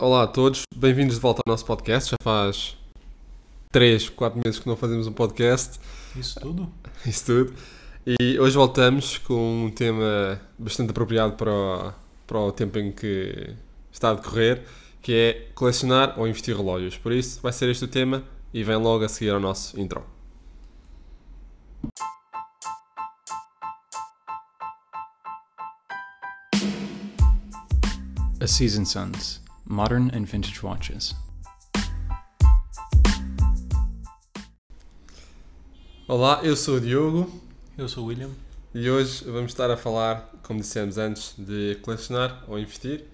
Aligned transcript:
Olá 0.00 0.22
a 0.22 0.26
todos, 0.28 0.62
bem-vindos 0.76 1.16
de 1.16 1.20
volta 1.20 1.42
ao 1.44 1.52
nosso 1.52 1.64
podcast. 1.64 2.10
Já 2.10 2.16
faz 2.22 2.76
3, 3.72 4.08
4 4.10 4.40
meses 4.44 4.60
que 4.60 4.68
não 4.68 4.76
fazemos 4.76 5.08
um 5.08 5.12
podcast. 5.12 5.80
Isso 6.14 6.38
tudo? 6.38 6.72
Isso 7.04 7.26
tudo. 7.26 7.54
E 8.06 8.38
hoje 8.38 8.54
voltamos 8.54 9.18
com 9.18 9.64
um 9.64 9.70
tema 9.72 10.40
bastante 10.56 10.90
apropriado 10.90 11.32
para 11.32 11.50
o, 11.50 11.92
para 12.28 12.38
o 12.38 12.52
tempo 12.52 12.78
em 12.78 12.92
que 12.92 13.52
está 13.90 14.10
a 14.10 14.14
decorrer, 14.14 14.62
que 15.02 15.12
é 15.12 15.48
colecionar 15.52 16.14
ou 16.16 16.28
investir 16.28 16.56
relógios. 16.56 16.96
Por 16.96 17.10
isso, 17.10 17.40
vai 17.42 17.52
ser 17.52 17.68
este 17.68 17.84
o 17.84 17.88
tema 17.88 18.22
e 18.54 18.62
vem 18.62 18.76
logo 18.76 19.04
a 19.04 19.08
seguir 19.08 19.30
ao 19.30 19.40
nosso 19.40 19.80
intro. 19.80 20.04
A 28.40 28.46
Season 28.46 28.84
Sons 28.84 29.47
Modern 29.70 30.10
and 30.14 30.24
Vintage 30.24 30.64
Watches. 30.64 31.14
Olá, 36.06 36.40
eu 36.42 36.56
sou 36.56 36.76
o 36.76 36.80
Diogo 36.80 37.30
Eu 37.76 37.86
sou 37.86 38.04
o 38.04 38.06
William. 38.06 38.30
e 38.74 38.88
hoje 38.88 39.24
vamos 39.24 39.52
estar 39.52 39.70
a 39.70 39.76
falar, 39.76 40.32
como 40.42 40.60
dissemos 40.60 40.96
antes, 40.96 41.34
de 41.36 41.78
colecionar 41.82 42.44
ou 42.48 42.58
investir. 42.58 43.04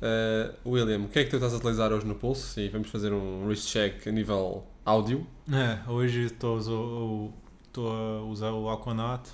Uh, 0.00 0.70
William, 0.70 1.00
o 1.00 1.08
que 1.08 1.18
é 1.18 1.24
que 1.24 1.30
tu 1.30 1.36
estás 1.36 1.52
a 1.52 1.56
utilizar 1.56 1.92
hoje 1.92 2.06
no 2.06 2.14
pulso? 2.14 2.60
E 2.60 2.68
vamos 2.68 2.88
fazer 2.88 3.12
um 3.12 3.44
wrist 3.44 3.68
check 3.68 4.06
a 4.06 4.12
nível 4.12 4.64
áudio. 4.84 5.26
É, 5.52 5.90
hoje 5.90 6.26
estou 6.26 7.34
a 7.76 8.22
usar 8.22 8.52
o 8.52 8.70
Aquanaut 8.70 9.28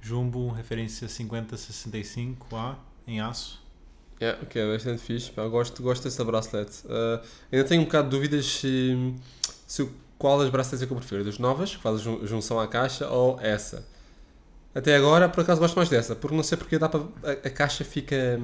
Jumbo 0.00 0.50
referência 0.50 1.06
5065A 1.06 2.74
em 3.06 3.20
aço. 3.20 3.67
Yeah, 4.20 4.38
ok, 4.42 4.60
é 4.60 4.72
bastante 4.72 5.00
fixe. 5.00 5.30
Pá, 5.30 5.46
gosto, 5.46 5.82
gosto 5.82 6.04
dessa 6.04 6.24
bracelet. 6.24 6.70
Uh, 6.84 7.20
ainda 7.52 7.64
tenho 7.68 7.82
um 7.82 7.84
bocado 7.84 8.08
de 8.10 8.16
dúvidas 8.16 8.44
se, 8.46 9.14
se 9.66 9.88
qual 10.18 10.38
das 10.40 10.50
braceletes 10.50 10.82
é 10.82 10.86
que 10.86 10.92
eu 10.92 10.96
prefiro. 10.96 11.24
Das 11.24 11.38
novas, 11.38 11.76
que 11.76 11.82
faz 11.82 11.96
a 11.96 11.98
jun- 12.02 12.26
junção 12.26 12.58
à 12.58 12.66
caixa, 12.66 13.08
ou 13.08 13.38
essa. 13.40 13.86
Até 14.74 14.96
agora, 14.96 15.28
por 15.28 15.40
acaso, 15.42 15.60
gosto 15.60 15.76
mais 15.76 15.88
dessa. 15.88 16.16
Porque 16.16 16.36
não 16.36 16.42
sei 16.42 16.58
porque 16.58 16.78
dá 16.78 16.88
para. 16.88 17.00
A, 17.22 17.30
a 17.32 17.50
caixa 17.50 17.84
fica. 17.84 18.40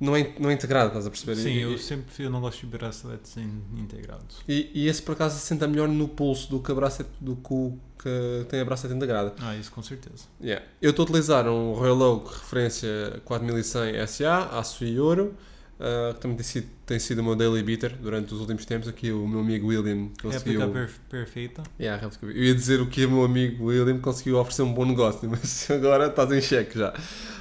Não 0.00 0.14
é, 0.14 0.32
não 0.38 0.48
é 0.48 0.52
integrada, 0.52 0.86
estás 0.88 1.06
a 1.06 1.10
perceber? 1.10 1.34
Sim, 1.36 1.48
E- 1.50 1.60
eu 1.62 1.72
e, 1.74 1.78
sempre 1.78 2.22
eu 2.24 2.30
não 2.30 2.40
gosto 2.40 2.60
de 2.60 2.66
braceletes 2.66 3.36
in- 3.36 3.62
integrados. 3.76 4.36
e, 4.48 4.70
e 4.72 4.86
esse, 4.88 5.02
por 5.02 5.12
acaso, 5.12 5.36
assenta 5.36 5.66
melhor 5.66 5.88
no 5.88 6.06
pulso 6.06 6.48
do 6.50 6.60
que 6.60 6.70
a 6.70 6.74
bracelete 6.74 7.10
do 7.20 7.34
que 7.34 7.52
o 7.52 7.76
que 8.00 8.46
tem 8.48 8.60
a 8.60 8.64
bracelete 8.64 8.96
integrada. 8.96 9.34
Ah, 9.40 9.56
isso 9.56 9.72
com 9.72 9.82
certeza. 9.82 10.24
Yeah. 10.40 10.64
Eu 10.80 10.90
estou 10.90 11.02
a 11.02 11.08
utilizar 11.08 11.48
um 11.48 11.72
Royal 11.72 12.00
Oak 12.00 12.28
referência 12.32 13.20
4100 13.24 14.06
SA, 14.06 14.44
aço 14.56 14.84
e 14.84 15.00
ouro, 15.00 15.34
uh, 15.80 16.14
que 16.14 16.20
também 16.20 16.36
tem 16.36 16.44
sido, 16.46 16.68
tem 16.86 16.98
sido 17.00 17.18
o 17.18 17.24
meu 17.24 17.34
daily 17.34 17.60
beater 17.64 17.96
durante 17.96 18.32
os 18.32 18.38
últimos 18.40 18.64
tempos. 18.64 18.86
Aqui 18.86 19.10
o 19.10 19.26
meu 19.26 19.40
amigo 19.40 19.66
William 19.66 20.10
conseguiu. 20.22 20.60
Réplica 20.60 20.68
per- 20.68 20.90
perfeita. 21.10 21.62
Yeah, 21.80 22.00
réplica. 22.00 22.26
Eu 22.26 22.44
ia 22.44 22.54
dizer 22.54 22.80
o 22.80 22.86
que 22.86 23.04
o 23.04 23.10
meu 23.10 23.24
amigo 23.24 23.64
William 23.64 23.98
conseguiu 23.98 24.38
oferecer 24.38 24.62
um 24.62 24.72
bom 24.72 24.84
negócio, 24.84 25.26
mas 25.28 25.68
agora 25.68 26.06
estás 26.06 26.30
em 26.30 26.40
xeque 26.40 26.78
já. 26.78 26.90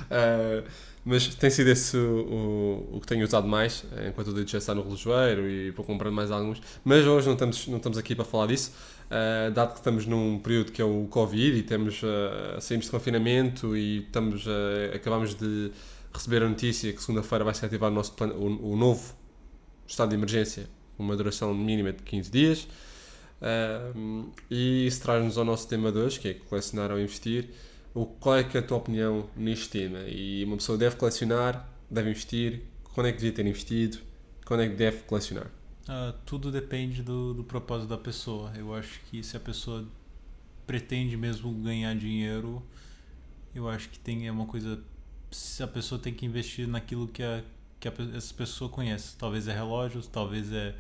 Uh, 0.10 0.64
mas 1.08 1.34
tem 1.36 1.50
sido 1.50 1.70
esse 1.70 1.96
o, 1.96 2.90
o, 2.92 2.98
o 2.98 3.00
que 3.00 3.08
tenho 3.08 3.24
usado 3.24 3.48
mais, 3.48 3.86
eh, 3.96 4.10
enquanto 4.10 4.28
o 4.28 4.48
já 4.48 4.58
está 4.58 4.76
no 4.76 4.84
relojoeiro 4.84 5.50
e 5.50 5.72
vou 5.72 5.86
comprando 5.86 6.14
mais 6.14 6.30
alguns. 6.30 6.62
Mas 6.84 7.08
hoje 7.08 7.28
não 7.28 7.34
estamos, 7.34 7.66
não 7.68 7.78
estamos 7.78 7.98
aqui 7.98 8.14
para 8.14 8.26
falar 8.26 8.48
disso, 8.48 8.74
uh, 9.06 9.50
dado 9.52 9.72
que 9.72 9.78
estamos 9.78 10.06
num 10.06 10.38
período 10.38 10.74
que 10.74 10.82
é 10.82 10.86
o 10.86 11.08
Covid 11.10 11.58
e 11.58 11.64
temos, 11.64 12.04
uh, 12.04 12.60
saímos 12.60 12.88
de 12.88 12.92
confinamento 12.92 13.78
e 13.78 14.00
estamos, 14.00 14.46
uh, 14.46 14.50
acabamos 14.94 15.34
de 15.34 15.72
receber 16.14 16.44
a 16.44 16.50
notícia 16.50 16.92
que 16.92 17.02
segunda-feira 17.02 17.46
vai 17.46 17.54
ser 17.54 17.68
ativado 17.68 17.94
o, 17.94 17.96
nosso 17.96 18.14
o, 18.22 18.74
o 18.74 18.76
novo 18.76 19.16
estado 19.88 20.10
de 20.10 20.16
emergência, 20.16 20.68
uma 21.00 21.16
duração 21.16 21.54
mínima 21.54 21.94
de 21.94 22.04
15 22.04 22.30
dias. 22.30 22.68
Um, 23.96 24.30
e 24.52 24.88
isso 24.88 25.02
traz-nos 25.02 25.38
ao 25.38 25.46
nosso 25.46 25.70
tema 25.70 25.90
de 25.90 26.00
hoje, 26.00 26.20
que 26.20 26.28
é 26.28 26.34
colecionar 26.34 26.92
ou 26.92 27.00
investir. 27.00 27.50
O, 27.98 28.06
qual 28.06 28.38
é 28.38 28.44
que 28.44 28.56
é 28.56 28.60
a 28.60 28.64
tua 28.64 28.78
opinião 28.78 29.28
neste 29.36 29.70
tema? 29.70 30.02
E 30.02 30.44
uma 30.44 30.56
pessoa 30.58 30.78
deve 30.78 30.96
colecionar, 30.98 31.68
deve 31.90 32.12
investir, 32.12 32.62
quando 32.94 33.08
é 33.08 33.12
que 33.12 33.18
devia 33.18 33.34
ter 33.34 33.44
investido, 33.44 33.98
quando 34.46 34.62
é 34.62 34.70
que 34.70 34.76
deve 34.76 35.00
colecionar? 35.00 35.50
Ah, 35.88 36.14
tudo 36.24 36.52
depende 36.52 37.02
do, 37.02 37.34
do 37.34 37.44
propósito 37.44 37.90
da 37.90 37.98
pessoa. 37.98 38.54
Eu 38.56 38.72
acho 38.76 39.02
que 39.10 39.24
se 39.24 39.36
a 39.36 39.40
pessoa 39.40 39.84
pretende 40.68 41.18
mesmo 41.18 41.52
ganhar 41.54 41.96
dinheiro, 41.96 42.62
eu 43.56 43.68
acho 43.68 43.90
que 43.90 43.98
tem 43.98 44.28
é 44.28 44.32
uma 44.32 44.46
coisa. 44.46 44.80
Se 45.32 45.64
a 45.64 45.68
pessoa 45.68 46.00
tem 46.00 46.14
que 46.14 46.24
investir 46.24 46.68
naquilo 46.68 47.08
que, 47.08 47.24
a, 47.24 47.44
que 47.80 47.88
a, 47.88 47.94
essa 48.16 48.32
pessoa 48.32 48.70
conhece. 48.70 49.18
Talvez 49.18 49.48
é 49.48 49.54
relógios, 49.56 50.06
talvez 50.06 50.54
é 50.54 50.76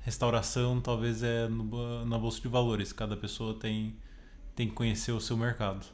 restauração, 0.00 0.80
talvez 0.80 1.22
é 1.22 1.46
no, 1.46 2.06
na 2.06 2.18
bolsa 2.18 2.40
de 2.40 2.48
valores. 2.48 2.90
Cada 2.90 3.18
pessoa 3.18 3.52
tem, 3.52 3.94
tem 4.56 4.66
que 4.66 4.74
conhecer 4.74 5.12
o 5.12 5.20
seu 5.20 5.36
mercado. 5.36 5.84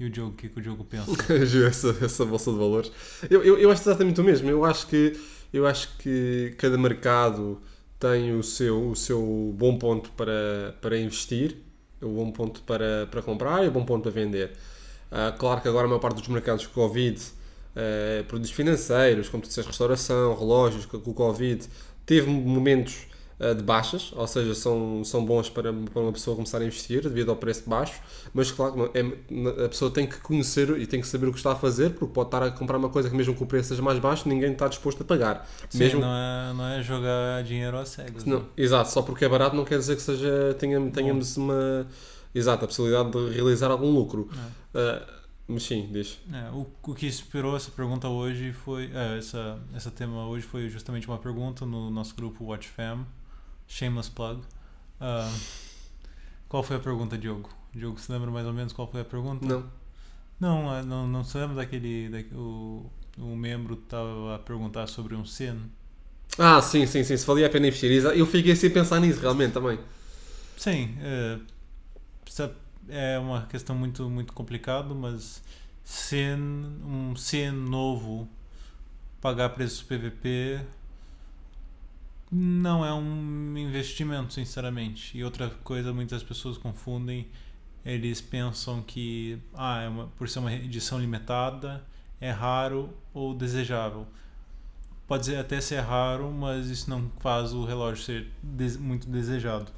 E 0.00 0.06
o 0.06 0.10
Diogo, 0.10 0.30
o 0.30 0.34
que, 0.34 0.48
que 0.48 0.58
o 0.58 0.62
Diogo 0.62 0.82
pensa? 0.82 1.12
essa, 1.68 1.94
essa 2.02 2.24
bolsa 2.24 2.50
de 2.50 2.56
valores. 2.56 2.90
Eu, 3.28 3.44
eu, 3.44 3.58
eu 3.58 3.70
acho 3.70 3.82
exatamente 3.82 4.18
o 4.18 4.24
mesmo. 4.24 4.48
Eu 4.48 4.64
acho 4.64 4.86
que, 4.86 5.12
eu 5.52 5.66
acho 5.66 5.94
que 5.98 6.54
cada 6.56 6.78
mercado 6.78 7.60
tem 7.98 8.34
o 8.34 8.42
seu, 8.42 8.92
o 8.92 8.96
seu 8.96 9.54
bom 9.54 9.76
ponto 9.76 10.10
para, 10.12 10.74
para 10.80 10.98
investir, 10.98 11.58
o 12.00 12.08
bom 12.08 12.32
ponto 12.32 12.62
para, 12.62 13.08
para 13.10 13.20
comprar 13.20 13.62
e 13.62 13.68
o 13.68 13.70
bom 13.70 13.84
ponto 13.84 14.04
para 14.04 14.10
vender. 14.10 14.52
Ah, 15.10 15.34
claro 15.38 15.60
que 15.60 15.68
agora 15.68 15.84
a 15.84 15.88
maior 15.88 16.00
parte 16.00 16.16
dos 16.16 16.28
mercados 16.28 16.66
com 16.66 16.80
Covid, 16.80 17.20
eh, 17.76 18.24
produtos 18.26 18.52
financeiros, 18.52 19.28
como 19.28 19.42
tu 19.42 19.48
disseste, 19.48 19.68
restauração, 19.68 20.34
relógios, 20.34 20.86
com 20.86 20.96
o 20.96 21.14
Covid, 21.14 21.68
teve 22.06 22.30
momentos 22.30 23.06
de 23.54 23.62
baixas, 23.62 24.12
ou 24.14 24.26
seja, 24.26 24.54
são, 24.54 25.02
são 25.02 25.24
bons 25.24 25.48
para, 25.48 25.72
para 25.72 26.02
uma 26.02 26.12
pessoa 26.12 26.36
começar 26.36 26.58
a 26.58 26.64
investir 26.64 27.02
devido 27.02 27.30
ao 27.30 27.36
preço 27.36 27.68
baixo, 27.68 28.00
mas 28.34 28.50
claro, 28.52 28.90
é, 28.92 29.00
a 29.64 29.68
pessoa 29.68 29.90
tem 29.90 30.06
que 30.06 30.20
conhecer 30.20 30.68
e 30.78 30.86
tem 30.86 31.00
que 31.00 31.06
saber 31.06 31.26
o 31.26 31.32
que 31.32 31.38
está 31.38 31.52
a 31.52 31.56
fazer, 31.56 31.90
porque 31.90 32.12
pode 32.12 32.28
estar 32.28 32.42
a 32.42 32.50
comprar 32.50 32.76
uma 32.76 32.90
coisa 32.90 33.08
que 33.08 33.16
mesmo 33.16 33.34
que 33.34 33.42
o 33.42 33.46
preço 33.46 33.70
seja 33.70 33.80
mais 33.80 33.98
baixo, 33.98 34.28
ninguém 34.28 34.52
está 34.52 34.68
disposto 34.68 35.02
a 35.02 35.04
pagar. 35.06 35.48
Sim, 35.70 35.78
mesmo 35.78 36.00
não, 36.00 36.14
é, 36.14 36.52
não 36.52 36.66
é 36.66 36.82
jogar 36.82 37.42
dinheiro 37.42 37.78
às 37.78 37.88
cegas. 37.88 38.24
não, 38.26 38.40
né? 38.40 38.44
exato, 38.56 38.90
só 38.90 39.00
porque 39.00 39.24
é 39.24 39.28
barato 39.28 39.56
não 39.56 39.64
quer 39.64 39.78
dizer 39.78 39.96
que 39.96 40.02
seja, 40.02 40.54
tenha, 40.58 40.78
tenhamos 40.90 41.38
uma 41.38 41.86
exato, 42.34 42.64
a 42.64 42.68
possibilidade 42.68 43.10
de 43.10 43.30
realizar 43.30 43.70
algum 43.70 43.90
lucro. 43.90 44.28
Ah, 44.74 45.20
mas 45.50 45.64
sim, 45.64 45.88
diz. 45.90 46.18
É, 46.32 46.48
o, 46.52 46.66
o 46.82 46.94
que 46.94 47.06
inspirou 47.06 47.56
essa 47.56 47.72
pergunta 47.72 48.08
hoje 48.08 48.52
foi. 48.52 48.90
É, 48.94 49.18
essa, 49.18 49.58
essa 49.74 49.90
tema 49.90 50.26
hoje 50.28 50.46
foi 50.46 50.68
justamente 50.68 51.08
uma 51.08 51.18
pergunta 51.18 51.66
no 51.66 51.90
nosso 51.90 52.14
grupo 52.14 52.44
WatchFam. 52.44 53.04
Shameless 53.70 54.10
plug. 54.10 54.42
Ah, 55.00 55.32
qual 56.48 56.62
foi 56.62 56.76
a 56.76 56.80
pergunta, 56.80 57.16
Diogo? 57.16 57.48
Diogo, 57.72 58.00
se 58.00 58.10
lembra 58.10 58.28
mais 58.28 58.44
ou 58.44 58.52
menos 58.52 58.72
qual 58.72 58.90
foi 58.90 59.00
a 59.00 59.04
pergunta? 59.04 59.46
Não. 59.46 59.64
Não, 60.40 60.74
é, 60.74 60.82
não, 60.82 61.06
não 61.06 61.22
se 61.22 61.38
lembra 61.38 61.54
daquele. 61.54 62.08
Da, 62.08 62.36
o, 62.36 62.90
o 63.16 63.36
membro 63.36 63.74
estava 63.74 64.34
a 64.34 64.38
perguntar 64.40 64.88
sobre 64.88 65.14
um 65.14 65.24
SIN? 65.24 65.70
Ah, 66.36 66.60
sim, 66.60 66.84
sim, 66.84 67.04
sim, 67.04 67.16
se 67.16 67.24
valia 67.24 67.46
a 67.46 67.50
pena 67.50 67.68
investir. 67.68 67.90
Eu 67.90 68.26
fiquei 68.26 68.52
a 68.52 68.70
pensar 68.70 69.00
nisso 69.00 69.20
realmente 69.20 69.52
também. 69.52 69.78
Sim, 70.56 70.96
é, 71.00 71.38
é 72.88 73.18
uma 73.18 73.46
questão 73.46 73.76
muito, 73.76 74.10
muito 74.10 74.32
complicada, 74.32 74.92
mas 74.94 75.42
SIN, 75.84 76.38
um 76.84 77.14
SIN 77.14 77.50
novo 77.50 78.28
pagar 79.20 79.50
preço 79.50 79.84
PVP 79.84 80.60
não 82.30 82.84
é 82.84 82.92
um 82.94 83.56
investimento, 83.58 84.32
sinceramente. 84.34 85.16
E 85.16 85.24
outra 85.24 85.50
coisa, 85.64 85.92
muitas 85.92 86.22
pessoas 86.22 86.56
confundem, 86.56 87.26
eles 87.84 88.20
pensam 88.20 88.82
que 88.82 89.38
ah, 89.54 89.80
é 89.82 89.88
uma, 89.88 90.06
por 90.08 90.28
ser 90.28 90.38
uma 90.38 90.52
edição 90.52 91.00
limitada, 91.00 91.84
é 92.20 92.30
raro 92.30 92.90
ou 93.12 93.34
desejável. 93.34 94.06
Pode 95.08 95.34
até 95.34 95.60
ser 95.60 95.80
raro, 95.80 96.30
mas 96.30 96.68
isso 96.68 96.88
não 96.88 97.10
faz 97.18 97.52
o 97.52 97.64
relógio 97.64 98.04
ser 98.04 98.28
des- 98.42 98.76
muito 98.76 99.08
desejado. 99.08 99.72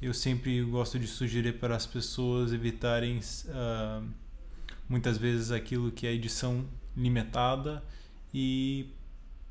Eu 0.00 0.12
sempre 0.12 0.60
gosto 0.64 0.98
de 0.98 1.06
sugerir 1.06 1.60
para 1.60 1.76
as 1.76 1.86
pessoas 1.86 2.52
evitarem 2.52 3.20
ah, 3.50 4.02
muitas 4.88 5.16
vezes 5.18 5.52
aquilo 5.52 5.92
que 5.92 6.06
é 6.06 6.12
edição 6.12 6.64
limitada 6.96 7.82
e 8.34 8.86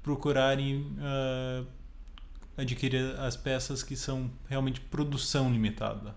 procurarem 0.03 0.85
ah, 0.99 1.63
adquirir 2.61 3.19
as 3.19 3.35
peças 3.35 3.83
que 3.83 3.95
são 3.95 4.29
realmente 4.47 4.79
produção 4.79 5.51
limitada, 5.51 6.15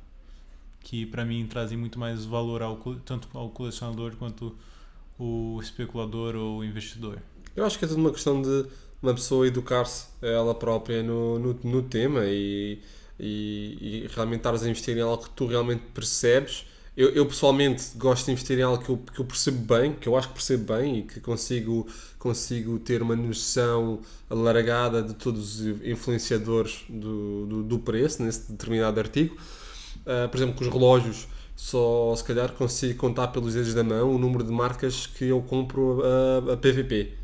que 0.81 1.07
para 1.07 1.25
mim 1.25 1.47
trazem 1.47 1.77
muito 1.77 1.99
mais 1.99 2.25
valor 2.25 2.63
ao, 2.63 2.77
tanto 3.05 3.29
ao 3.33 3.49
colecionador 3.51 4.15
quanto 4.17 4.57
o 5.19 5.59
especulador 5.63 6.37
ou 6.37 6.65
investidor. 6.65 7.19
Eu 7.57 7.65
acho 7.65 7.79
que 7.79 7.85
é 7.85 7.89
tudo 7.89 8.01
uma 8.01 8.13
questão 8.13 8.43
de 8.43 8.67
uma 9.03 9.15
pessoa 9.15 9.47
educar-se 9.47 10.09
ela 10.21 10.55
própria 10.55 11.03
no, 11.03 11.39
no, 11.39 11.61
no 11.63 11.83
tema 11.83 12.25
e, 12.25 12.81
e, 13.19 14.05
e 14.05 14.11
realmente 14.15 14.41
estares 14.41 14.63
a 14.63 14.69
investir 14.69 14.97
em 14.97 15.01
algo 15.01 15.25
que 15.25 15.31
tu 15.31 15.47
realmente 15.47 15.83
percebes 15.95 16.67
eu, 16.97 17.11
eu, 17.11 17.27
pessoalmente 17.27 17.85
gosto 17.97 18.27
de 18.27 18.33
investir 18.33 18.59
em 18.59 18.63
algo 18.63 18.83
que 18.83 18.91
eu, 18.91 18.99
que 18.99 19.21
eu 19.21 19.25
percebo 19.25 19.75
bem, 19.75 19.95
que 19.95 20.09
eu 20.09 20.17
acho 20.17 20.29
que 20.29 20.35
percebo 20.35 20.73
bem 20.73 20.99
e 20.99 21.03
que 21.03 21.21
consigo, 21.21 21.87
consigo 22.19 22.79
ter 22.79 23.03
uma 23.03 23.17
noção 23.17 24.01
alargada 24.31 25.03
de 25.03 25.15
todos 25.15 25.61
os 25.61 25.67
influenciadores 25.85 26.85
do, 26.89 27.47
do, 27.47 27.63
do 27.65 27.79
preço 27.81 28.23
nesse 28.23 28.53
determinado 28.53 29.01
artigo. 29.01 29.37
Uh, 30.07 30.29
por 30.29 30.37
exemplo, 30.37 30.55
com 30.55 30.65
os 30.65 30.73
relógios, 30.73 31.27
só 31.57 32.15
se 32.15 32.23
calhar 32.23 32.53
consigo 32.53 32.99
contar 32.99 33.29
pelos 33.29 33.55
dedos 33.55 33.75
da 33.75 33.83
mão 33.83 34.15
o 34.15 34.19
número 34.19 34.45
de 34.45 34.53
marcas 34.53 35.07
que 35.07 35.25
eu 35.25 35.43
compro 35.43 36.03
a, 36.03 36.53
a 36.53 36.57
PVP 36.57 37.24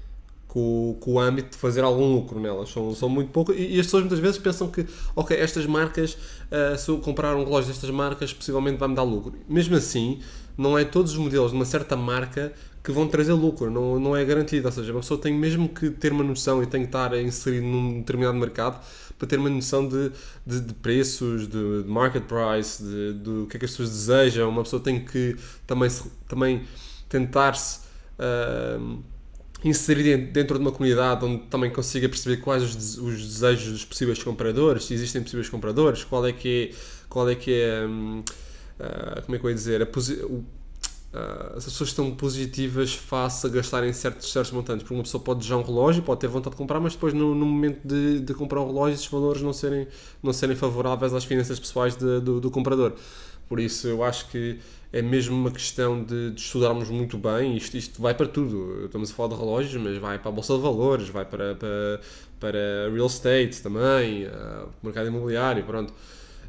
com, 0.50 0.96
com, 1.00 1.12
o 1.12 1.20
âmbito 1.20 1.50
de 1.50 1.56
fazer 1.56 1.82
algum 1.82 2.12
lucro 2.12 2.40
nelas. 2.40 2.70
São, 2.70 2.92
são 2.92 3.08
muito 3.08 3.30
poucas. 3.30 3.56
E, 3.56 3.76
e, 3.76 3.80
as 3.80 3.86
pessoas 3.86 4.02
muitas 4.02 4.18
vezes 4.18 4.36
pensam 4.36 4.68
que, 4.68 4.84
ok, 5.14 5.36
estas 5.36 5.64
marcas, 5.64 6.14
uh, 6.14 6.76
se 6.76 6.90
eu 6.90 6.98
comprar 6.98 7.36
um 7.36 7.44
relógio 7.44 7.68
destas 7.70 7.88
marcas, 7.90 8.32
possivelmente 8.32 8.76
vai-me 8.76 8.96
dar 8.96 9.04
lucro. 9.04 9.32
Mesmo 9.48 9.76
assim, 9.76 10.18
não 10.58 10.76
é 10.76 10.84
todos 10.84 11.12
os 11.12 11.18
modelos 11.18 11.52
de 11.52 11.56
uma 11.56 11.64
certa 11.64 11.96
marca 11.96 12.52
que 12.82 12.90
vão 12.90 13.06
trazer 13.06 13.32
lucro, 13.32 13.70
não, 13.70 14.00
não 14.00 14.16
é 14.16 14.24
garantido. 14.24 14.66
Ou 14.66 14.72
seja, 14.72 14.90
uma 14.90 15.00
pessoa 15.02 15.20
tem 15.20 15.32
mesmo 15.32 15.68
que 15.68 15.88
ter 15.88 16.10
uma 16.10 16.24
noção 16.24 16.60
e 16.64 16.66
tem 16.66 16.80
que 16.80 16.88
estar 16.88 17.16
inserido 17.16 17.66
num 17.66 18.00
determinado 18.00 18.36
mercado 18.36 18.84
para 19.16 19.28
ter 19.28 19.38
uma 19.38 19.50
noção 19.50 19.86
de, 19.86 20.10
de, 20.44 20.60
de 20.60 20.74
preços, 20.74 21.46
de, 21.46 21.82
de, 21.84 21.88
market 21.88 22.24
price, 22.24 22.82
de, 22.82 23.46
que 23.48 23.56
é 23.56 23.60
que 23.60 23.66
as 23.66 23.70
pessoas 23.70 23.90
desejam. 23.90 24.48
Uma 24.48 24.64
pessoa 24.64 24.82
tem 24.82 24.98
que 25.04 25.36
também, 25.64 25.88
também 26.26 26.64
tentar-se. 27.08 27.82
Uh, 28.18 28.98
inserir 29.62 30.16
dentro 30.16 30.56
de 30.56 30.60
uma 30.62 30.72
comunidade 30.72 31.24
onde 31.24 31.44
também 31.44 31.70
consiga 31.70 32.08
perceber 32.08 32.38
quais 32.38 32.62
os, 32.62 32.98
os 32.98 33.20
desejos 33.20 33.72
dos 33.72 33.84
possíveis 33.84 34.22
compradores, 34.22 34.84
se 34.84 34.94
existem 34.94 35.22
possíveis 35.22 35.48
compradores, 35.48 36.04
qual 36.04 36.26
é 36.26 36.32
que 36.32 36.72
é, 36.72 36.76
qual 37.08 37.28
é, 37.28 37.34
que 37.34 37.52
é 37.52 37.86
um, 37.86 38.20
uh, 38.20 38.24
ah, 38.80 39.22
como 39.22 39.36
é 39.36 39.38
que 39.38 39.44
eu 39.44 39.50
ia 39.50 39.54
dizer, 39.54 39.82
a 39.82 39.84
uh, 39.84 41.56
as 41.56 41.64
pessoas 41.64 41.90
estão 41.90 42.10
positivas 42.12 42.94
face 42.94 43.46
a 43.46 43.50
gastarem 43.50 43.92
certos, 43.92 44.32
certos 44.32 44.52
montantes, 44.52 44.82
porque 44.82 44.94
uma 44.94 45.02
pessoa 45.02 45.22
pode 45.22 45.40
desejar 45.40 45.58
um 45.58 45.62
relógio, 45.62 46.02
pode 46.02 46.20
ter 46.20 46.28
vontade 46.28 46.54
de 46.54 46.58
comprar, 46.58 46.80
mas 46.80 46.94
depois 46.94 47.12
no, 47.12 47.34
no 47.34 47.44
momento 47.44 47.80
de, 47.86 48.20
de 48.20 48.34
comprar 48.34 48.62
um 48.62 48.66
relógio 48.66 48.94
esses 48.94 49.06
valores 49.06 49.42
não 49.42 49.52
serem, 49.52 49.86
não 50.22 50.32
serem 50.32 50.56
favoráveis 50.56 51.12
às 51.12 51.24
finanças 51.24 51.60
pessoais 51.60 51.96
de, 51.96 52.20
do, 52.20 52.40
do 52.40 52.50
comprador. 52.50 52.94
Por 53.48 53.58
isso 53.58 53.88
eu 53.88 54.04
acho 54.04 54.28
que 54.28 54.60
é 54.92 55.00
mesmo 55.00 55.36
uma 55.36 55.50
questão 55.50 56.02
de, 56.02 56.32
de, 56.32 56.40
estudarmos 56.40 56.88
muito 56.88 57.16
bem. 57.16 57.56
Isto, 57.56 57.76
isto 57.76 58.02
vai 58.02 58.14
para 58.14 58.26
tudo. 58.26 58.86
Estamos 58.86 59.10
a 59.10 59.14
falar 59.14 59.28
de 59.30 59.34
relógios, 59.36 59.82
mas 59.82 59.98
vai 59.98 60.18
para 60.18 60.28
a 60.28 60.32
bolsa 60.32 60.54
de 60.54 60.60
valores, 60.60 61.08
vai 61.08 61.24
para, 61.24 61.54
para, 61.54 62.00
para 62.40 62.90
real 62.92 63.06
estate 63.06 63.62
também, 63.62 64.26
uh, 64.26 64.68
mercado 64.82 65.08
imobiliário. 65.08 65.64
Pronto, 65.64 65.92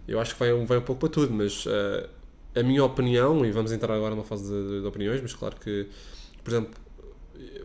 eu 0.08 0.20
acho 0.20 0.34
que 0.34 0.40
vai, 0.40 0.54
vai 0.66 0.78
um 0.78 0.82
pouco 0.82 1.02
para 1.02 1.10
tudo. 1.10 1.32
Mas 1.32 1.66
uh, 1.68 2.10
a 2.56 2.64
minha 2.64 2.84
opinião, 2.84 3.46
e 3.46 3.52
vamos 3.52 3.72
entrar 3.72 3.94
agora 3.94 4.16
numa 4.16 4.26
fase 4.26 4.52
de, 4.52 4.82
de 4.82 4.88
opiniões, 4.88 5.22
mas 5.22 5.34
claro 5.34 5.56
que, 5.58 5.88
por 6.44 6.52
exemplo, 6.52 6.72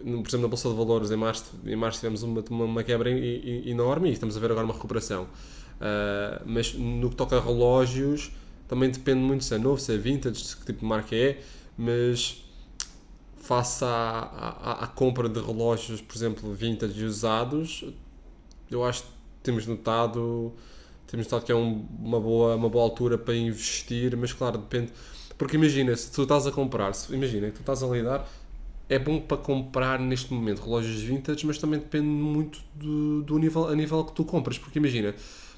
por 0.02 0.28
exemplo, 0.28 0.42
na 0.42 0.48
Bolsa 0.48 0.68
de 0.68 0.74
Valores, 0.74 1.10
em 1.10 1.16
março, 1.16 1.44
em 1.64 1.76
março 1.76 2.00
tivemos 2.00 2.22
uma, 2.22 2.42
uma 2.50 2.82
quebra 2.82 3.10
enorme 3.10 4.10
e 4.10 4.12
estamos 4.12 4.36
a 4.36 4.40
ver 4.40 4.50
agora 4.50 4.64
uma 4.64 4.74
recuperação. 4.74 5.24
Uh, 5.24 6.42
mas 6.46 6.74
no 6.74 7.10
que 7.10 7.16
toca 7.16 7.36
a 7.36 7.40
relógios, 7.40 8.30
também 8.68 8.90
depende 8.90 9.20
muito 9.20 9.44
se 9.44 9.54
é 9.54 9.58
novo, 9.58 9.80
se 9.80 9.92
é 9.92 9.96
vintage, 9.96 10.42
de 10.42 10.56
que 10.56 10.66
tipo 10.66 10.80
de 10.80 10.86
marca 10.86 11.14
é, 11.14 11.40
mas 11.76 12.44
face 13.36 13.84
à, 13.84 13.88
à, 13.88 14.84
à, 14.84 14.86
compra 14.88 15.28
de 15.28 15.40
relógios, 15.40 16.00
por 16.00 16.16
exemplo, 16.16 16.52
vintage 16.52 17.00
e 17.00 17.04
usados, 17.04 17.84
eu 18.70 18.84
acho 18.84 19.04
que 19.04 19.08
temos 19.42 19.66
notado, 19.66 20.52
temos 21.06 21.26
notado 21.26 21.44
que 21.44 21.52
é 21.52 21.54
um, 21.54 21.86
uma, 22.00 22.20
boa, 22.20 22.56
uma 22.56 22.68
boa 22.68 22.82
altura 22.82 23.16
para 23.16 23.36
investir, 23.36 24.16
mas 24.16 24.32
claro, 24.32 24.58
depende. 24.58 24.92
Porque 25.38 25.56
imagina, 25.56 25.94
se 25.94 26.10
tu 26.10 26.22
estás 26.22 26.46
a 26.46 26.50
comprar, 26.50 26.92
se, 26.94 27.12
imagina 27.14 27.48
que 27.48 27.56
tu 27.56 27.60
estás 27.60 27.82
a 27.82 27.86
lidar, 27.86 28.28
é 28.88 28.98
bom 28.98 29.20
para 29.20 29.36
comprar 29.36 30.00
neste 30.00 30.32
momento 30.32 30.62
relógios 30.62 31.00
vintage, 31.02 31.46
mas 31.46 31.58
também 31.58 31.78
depende 31.78 32.06
muito 32.06 32.60
do, 32.74 33.22
do 33.22 33.38
nível, 33.38 33.68
a 33.68 33.74
nível 33.76 34.04
que 34.04 34.12
tu 34.12 34.24
compras, 34.24 34.58
porque 34.58 34.78
imagina 34.78 35.14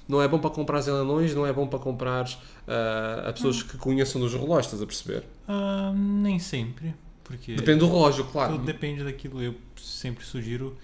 não 0.08 0.22
é 0.22 0.26
bom 0.26 0.38
para 0.38 0.50
comprar 0.50 0.80
em 0.80 0.90
leilões, 0.90 1.34
não 1.34 1.46
é 1.46 1.52
bom 1.52 1.66
para 1.66 1.78
comprar 1.78 2.24
uh, 2.24 3.28
a 3.28 3.32
pessoas 3.32 3.62
que 3.62 3.76
conheçam 3.76 4.18
dos 4.18 4.32
relógios, 4.32 4.66
estás 4.66 4.82
a 4.82 4.86
perceber? 4.86 5.24
Uh, 5.46 5.94
nem 5.94 6.38
sempre. 6.38 6.94
Porque 7.22 7.54
depende 7.54 7.80
do 7.80 7.86
relógio, 7.86 8.24
claro. 8.24 8.54
Tudo 8.54 8.64
depende 8.64 9.04
daquilo. 9.04 9.42
Eu 9.42 9.54
sempre 9.76 10.24
sugiro, 10.24 10.74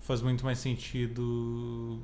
faz 0.00 0.20
muito 0.20 0.44
mais 0.44 0.58
sentido 0.58 2.00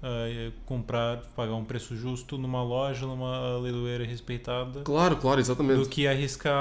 uh, 0.00 0.52
comprar, 0.64 1.22
pagar 1.34 1.54
um 1.54 1.64
preço 1.64 1.96
justo 1.96 2.38
numa 2.38 2.62
loja, 2.62 3.04
numa 3.04 3.58
leiloeira 3.58 4.04
respeitada. 4.04 4.82
Claro, 4.82 5.16
claro, 5.16 5.40
exatamente. 5.40 5.80
Do 5.80 5.88
que 5.88 6.06
arriscar 6.06 6.54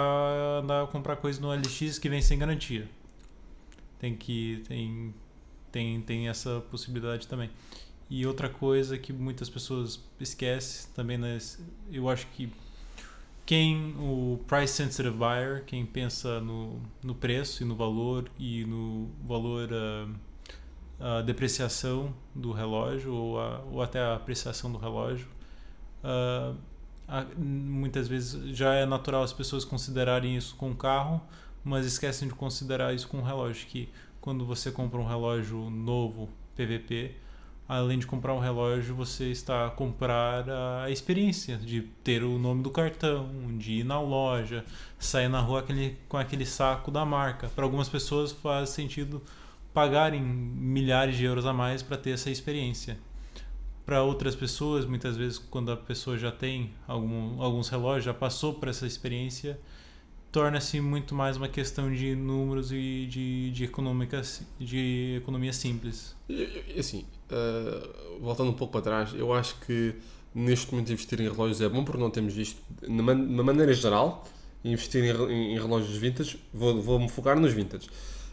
andar 0.63 0.85
a 0.85 0.87
comprar 0.87 1.17
coisa 1.17 1.39
no 1.39 1.53
LX 1.53 1.99
que 1.99 2.09
vem 2.09 2.21
sem 2.21 2.39
garantia. 2.39 2.89
Tem 3.99 4.15
que. 4.15 4.63
Tem, 4.67 5.13
tem, 5.71 6.01
tem 6.01 6.29
essa 6.29 6.63
possibilidade 6.71 7.27
também. 7.27 7.51
E 8.13 8.27
outra 8.27 8.49
coisa 8.49 8.97
que 8.97 9.13
muitas 9.13 9.49
pessoas 9.49 9.97
esquecem 10.19 10.91
também, 10.93 11.17
né, 11.17 11.37
eu 11.89 12.09
acho 12.09 12.27
que 12.27 12.51
quem, 13.45 13.95
o 13.97 14.37
price 14.45 14.73
sensitive 14.73 15.15
buyer, 15.15 15.63
quem 15.65 15.85
pensa 15.85 16.41
no, 16.41 16.81
no 17.01 17.15
preço 17.15 17.63
e 17.63 17.65
no 17.65 17.73
valor 17.73 18.29
e 18.37 18.65
no 18.65 19.09
valor, 19.23 19.69
a, 20.99 21.19
a 21.19 21.21
depreciação 21.21 22.13
do 22.35 22.51
relógio 22.51 23.13
ou, 23.13 23.39
a, 23.39 23.61
ou 23.71 23.81
até 23.81 24.01
a 24.01 24.15
apreciação 24.15 24.69
do 24.69 24.77
relógio, 24.77 25.29
uh, 26.03 26.53
a, 27.07 27.25
muitas 27.37 28.09
vezes 28.09 28.57
já 28.57 28.73
é 28.73 28.85
natural 28.85 29.23
as 29.23 29.31
pessoas 29.31 29.63
considerarem 29.63 30.35
isso 30.35 30.57
com 30.57 30.71
o 30.71 30.75
carro, 30.75 31.21
mas 31.63 31.85
esquecem 31.85 32.27
de 32.27 32.33
considerar 32.33 32.93
isso 32.93 33.07
com 33.07 33.19
o 33.19 33.23
relógio, 33.23 33.67
que 33.67 33.87
quando 34.19 34.45
você 34.45 34.69
compra 34.69 34.99
um 34.99 35.07
relógio 35.07 35.69
novo, 35.69 36.27
PVP, 36.57 37.15
além 37.77 37.97
de 37.97 38.06
comprar 38.06 38.33
um 38.33 38.39
relógio, 38.39 38.94
você 38.94 39.31
está 39.31 39.65
a 39.68 39.69
comprar 39.69 40.45
a 40.83 40.89
experiência 40.89 41.56
de 41.57 41.81
ter 42.03 42.21
o 42.21 42.38
nome 42.38 42.62
do 42.62 42.69
cartão, 42.69 43.29
de 43.57 43.79
ir 43.79 43.85
na 43.85 43.97
loja, 44.01 44.65
sair 45.00 45.29
na 45.29 45.39
rua 45.39 45.62
aquele, 45.62 45.97
com 46.09 46.18
aquele 46.18 46.45
saco 46.45 46.91
da 46.91 47.06
marca. 47.06 47.47
Para 47.47 47.63
algumas 47.63 47.88
pessoas 47.88 48.33
faz 48.33 48.71
sentido 48.71 49.21
pagarem 49.73 50.21
milhares 50.21 51.15
de 51.15 51.23
euros 51.23 51.45
a 51.45 51.53
mais 51.53 51.81
para 51.81 51.95
ter 51.95 52.09
essa 52.09 52.29
experiência. 52.29 53.00
Para 53.85 54.03
outras 54.03 54.35
pessoas, 54.35 54.85
muitas 54.85 55.15
vezes, 55.15 55.38
quando 55.38 55.71
a 55.71 55.77
pessoa 55.77 56.17
já 56.17 56.29
tem 56.31 56.71
algum, 56.85 57.41
alguns 57.41 57.69
relógios, 57.69 58.03
já 58.03 58.13
passou 58.13 58.53
por 58.53 58.67
essa 58.67 58.85
experiência, 58.85 59.57
torna-se 60.31 60.79
muito 60.79 61.13
mais 61.13 61.35
uma 61.35 61.49
questão 61.49 61.91
de 61.91 62.15
números 62.15 62.71
e 62.71 63.05
de, 63.09 63.51
de, 63.51 63.63
econômica, 63.65 64.21
de 64.59 65.17
economia 65.17 65.51
simples. 65.51 66.15
Assim, 66.77 67.05
uh, 67.29 68.19
voltando 68.21 68.49
um 68.49 68.53
pouco 68.53 68.71
para 68.71 68.81
trás, 68.81 69.13
eu 69.13 69.33
acho 69.33 69.59
que 69.65 69.93
neste 70.33 70.71
momento 70.71 70.93
investir 70.93 71.19
em 71.19 71.29
relógios 71.29 71.59
é 71.59 71.67
bom 71.67 71.83
porque 71.83 72.00
não 72.00 72.09
temos 72.09 72.33
visto, 72.33 72.61
de 72.81 72.88
uma 72.88 73.43
maneira 73.43 73.73
geral, 73.73 74.25
investir 74.63 75.03
em, 75.03 75.53
em 75.53 75.59
relógios 75.59 75.97
vintage, 75.97 76.39
vou, 76.53 76.81
vou 76.81 76.97
me 76.97 77.09
focar 77.09 77.38
nos 77.38 77.51
vintage. 77.51 77.89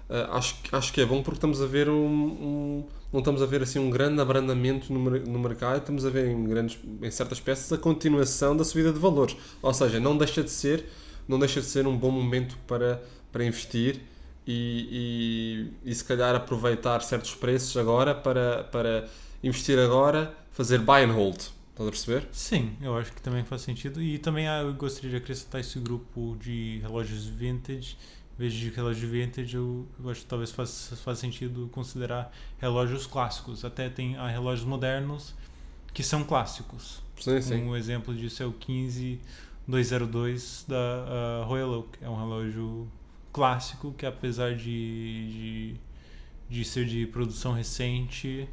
Uh, 0.08 0.32
acho, 0.32 0.56
acho 0.70 0.92
que 0.92 1.00
é 1.00 1.04
bom 1.04 1.20
porque 1.20 1.36
estamos 1.36 1.60
a 1.60 1.66
ver 1.66 1.88
um, 1.88 1.94
um, 1.94 2.84
não 3.12 3.18
estamos 3.18 3.42
a 3.42 3.46
ver 3.46 3.62
assim 3.62 3.78
um 3.78 3.90
grande 3.90 4.20
abrandamento 4.20 4.92
no, 4.92 5.10
no 5.10 5.38
mercado, 5.38 5.78
estamos 5.78 6.06
a 6.06 6.10
ver 6.10 6.28
em, 6.28 6.44
grandes, 6.44 6.78
em 7.02 7.10
certas 7.10 7.40
peças 7.40 7.70
a 7.72 7.76
continuação 7.76 8.56
da 8.56 8.64
subida 8.64 8.92
de 8.92 8.98
valores. 9.00 9.36
Ou 9.60 9.74
seja, 9.74 9.98
não 9.98 10.16
deixa 10.16 10.42
de 10.42 10.50
ser, 10.50 10.86
não 11.28 11.38
deixa 11.38 11.60
de 11.60 11.66
ser 11.66 11.86
um 11.86 11.96
bom 11.96 12.10
momento 12.10 12.56
para, 12.66 13.02
para 13.30 13.44
investir 13.44 14.00
e, 14.46 15.68
e, 15.84 15.90
e, 15.90 15.94
se 15.94 16.02
calhar 16.02 16.34
aproveitar 16.34 17.00
certos 17.02 17.34
preços 17.34 17.76
agora 17.76 18.14
para, 18.14 18.64
para 18.64 19.06
investir 19.42 19.78
agora, 19.78 20.34
fazer 20.50 20.78
buy 20.78 21.04
and 21.04 21.12
hold. 21.12 21.38
Estás 21.70 21.86
a 21.86 21.90
perceber? 21.90 22.28
Sim, 22.32 22.76
eu 22.80 22.96
acho 22.96 23.12
que 23.12 23.20
também 23.20 23.44
faz 23.44 23.60
sentido. 23.60 24.02
E 24.02 24.18
também 24.18 24.48
ah, 24.48 24.62
eu 24.62 24.72
gostaria 24.72 25.10
de 25.10 25.16
acrescentar 25.16 25.60
esse 25.60 25.78
grupo 25.78 26.36
de 26.40 26.80
relógios 26.82 27.26
vintage. 27.26 27.96
Em 28.34 28.38
vez 28.40 28.54
de 28.54 28.70
relógio 28.70 29.08
vintage, 29.08 29.54
eu, 29.54 29.86
eu 30.02 30.10
acho 30.10 30.22
que 30.22 30.26
talvez 30.26 30.50
faça 30.50 30.96
faz 30.96 31.18
sentido 31.18 31.68
considerar 31.70 32.32
relógios 32.58 33.06
clássicos. 33.06 33.64
Até 33.64 33.90
tem 33.90 34.16
ah, 34.16 34.28
relógios 34.28 34.66
modernos 34.66 35.34
que 35.92 36.02
são 36.02 36.24
clássicos. 36.24 37.02
Sim, 37.20 37.40
sim. 37.42 37.62
Um 37.62 37.76
exemplo 37.76 38.14
disso 38.14 38.42
é 38.42 38.46
o 38.46 38.52
15202 39.68 40.64
da 40.66 41.44
uh, 41.44 41.44
Royal 41.46 41.70
Oak. 41.70 41.98
É 42.00 42.08
um 42.08 42.16
relógio 42.16 42.88
clássico 43.32 43.92
que 43.92 44.06
apesar 44.06 44.54
de, 44.54 44.64
de, 44.64 45.74
de 46.48 46.64
ser 46.64 46.86
de 46.86 47.06
produção 47.06 47.52
recente 47.52 48.48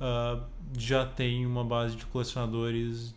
uh, 0.00 0.42
já 0.76 1.04
tem 1.04 1.44
uma 1.44 1.62
base 1.62 1.94
de 1.94 2.06
colecionadores 2.06 3.14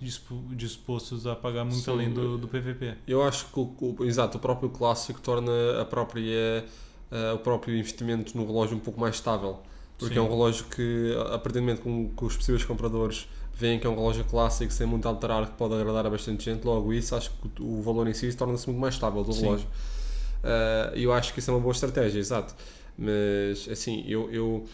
dispostos 0.52 1.26
a 1.26 1.36
pagar 1.36 1.64
muito 1.64 1.80
Sim, 1.80 1.92
além 1.92 2.12
do, 2.12 2.38
do 2.38 2.48
PVP. 2.48 2.96
Eu 3.08 3.24
acho 3.24 3.46
que 3.48 3.60
o, 3.60 3.96
o, 4.00 4.06
exato, 4.06 4.38
o 4.38 4.42
próprio 4.42 4.70
clássico 4.70 5.22
torna 5.22 5.82
a 5.82 5.86
própria, 5.86 6.66
uh, 7.10 7.36
o 7.36 7.40
próprio 7.40 7.76
investimento 7.76 8.38
no 8.38 8.46
relógio 8.46 8.76
um 8.76 8.82
pouco 8.82 9.00
mais 9.00 9.16
estável. 9.16 9.62
Porque 9.98 10.18
Sim. 10.18 10.20
é 10.20 10.22
um 10.22 10.28
relógio 10.30 10.66
que, 10.66 11.16
a 11.34 11.40
partir 11.40 11.60
do 11.60 11.62
momento 11.62 11.82
que, 11.82 12.16
que 12.18 12.26
os 12.26 12.36
possíveis 12.36 12.64
compradores 12.66 13.28
veem 13.56 13.80
que 13.80 13.88
é 13.88 13.90
um 13.90 13.96
relógio 13.96 14.26
clássico, 14.26 14.74
sem 14.74 14.88
muito 14.88 15.08
alterar, 15.08 15.46
que 15.48 15.54
pode 15.58 15.74
agradar 15.76 16.06
a 16.06 16.10
bastante 16.10 16.44
gente, 16.46 16.66
logo 16.66 16.92
isso, 16.94 17.16
acho 17.16 17.32
que 17.32 17.62
o, 17.64 17.82
valor 17.82 18.08
em 18.08 18.14
si 18.14 18.34
torna-se 18.36 18.68
muito 18.68 18.82
mais 18.82 18.96
estável 18.96 19.24
do 19.24 19.34
Sim. 19.34 19.36
relógio. 19.36 19.68
Ah, 20.44 20.92
E 20.96 21.04
eu 21.04 21.14
acho 21.14 21.34
que 21.34 21.40
isso 21.40 21.52
é 21.52 21.54
uma 21.54 21.60
boa 21.62 21.72
estratégia, 21.74 22.20
exato. 22.20 22.56
Mas, 22.98 23.68
assim, 23.70 24.04
eu, 24.08 24.30
eu 24.32 24.66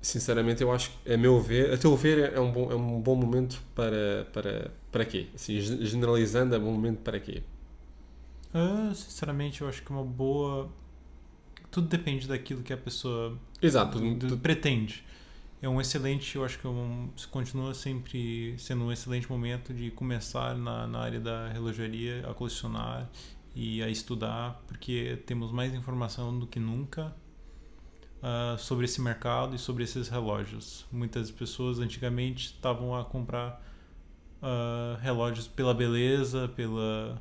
sinceramente, 0.00 0.62
eu 0.62 0.72
acho 0.72 0.90
que, 1.04 1.12
a 1.12 1.16
meu 1.18 1.40
ver, 1.40 1.72
a 1.72 1.78
teu 1.78 1.94
ver, 1.96 2.32
é 2.32 2.40
um 2.40 2.50
bom, 2.50 2.70
é 2.70 2.74
um 2.74 3.00
bom 3.00 3.14
momento 3.16 3.60
para, 3.74 4.26
para, 4.32 4.70
para 4.90 5.04
quê? 5.04 5.26
Assim, 5.34 5.60
gen- 5.60 5.84
generalizando, 5.84 6.54
é 6.54 6.58
um 6.58 6.62
bom 6.62 6.72
momento 6.72 6.98
para 7.00 7.20
quê? 7.20 7.42
Ah, 8.52 8.92
sinceramente, 8.94 9.60
eu 9.60 9.68
acho 9.68 9.82
que 9.82 9.92
é 9.92 9.94
uma 9.94 10.04
boa. 10.04 10.70
Tudo 11.70 11.86
depende 11.88 12.26
daquilo 12.26 12.62
que 12.62 12.72
a 12.72 12.76
pessoa 12.76 13.38
Exato, 13.62 13.98
tu- 14.00 14.14
do- 14.14 14.28
tu- 14.28 14.38
pretende. 14.38 15.04
É 15.62 15.68
um 15.68 15.80
excelente, 15.80 16.36
eu 16.36 16.44
acho 16.44 16.58
que 16.58 16.66
é 16.66 16.70
um, 16.70 17.10
continua 17.30 17.74
sempre 17.74 18.54
sendo 18.58 18.84
um 18.84 18.90
excelente 18.92 19.28
momento 19.30 19.74
de 19.74 19.90
começar 19.90 20.56
na, 20.56 20.86
na 20.86 20.98
área 21.00 21.20
da 21.20 21.48
relojaria, 21.48 22.24
a 22.28 22.32
colecionar 22.32 23.08
e 23.54 23.82
a 23.82 23.88
estudar, 23.90 24.62
porque 24.66 25.18
temos 25.26 25.52
mais 25.52 25.74
informação 25.74 26.38
do 26.38 26.46
que 26.46 26.58
nunca 26.58 27.14
ah, 28.22 28.56
sobre 28.58 28.86
esse 28.86 29.00
mercado 29.02 29.54
e 29.54 29.58
sobre 29.58 29.84
esses 29.84 30.08
relógios. 30.08 30.86
Muitas 30.90 31.30
pessoas 31.30 31.78
antigamente 31.78 32.46
estavam 32.46 32.94
a 32.96 33.04
comprar 33.04 33.62
ah, 34.40 34.98
relógios 35.02 35.46
pela 35.46 35.74
beleza, 35.74 36.48
pela 36.48 37.20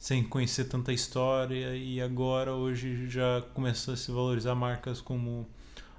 sem 0.00 0.24
conhecer 0.24 0.64
tanta 0.64 0.94
história 0.94 1.76
e 1.76 2.00
agora 2.00 2.54
hoje 2.54 3.06
já 3.06 3.42
começa 3.52 3.92
a 3.92 3.96
se 3.96 4.10
valorizar 4.10 4.54
marcas 4.54 4.98
como 4.98 5.46